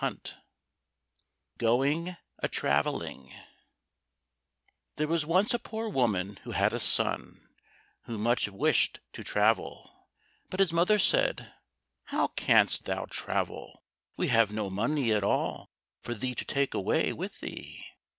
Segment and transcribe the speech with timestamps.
[0.01, 0.41] 143
[1.59, 3.35] Going A Travelling
[4.95, 7.47] There was once a poor woman who had a son,
[8.05, 10.07] who much wished to travel,
[10.49, 11.53] but his mother said,
[12.05, 13.83] "How canst thou travel?
[14.17, 15.69] We have no money at all
[16.01, 17.85] for thee to take away with thee."